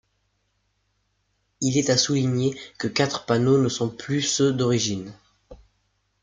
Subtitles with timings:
[1.61, 5.13] Il est à souligner que quatre panneaux ne sont plus ceux d'origine.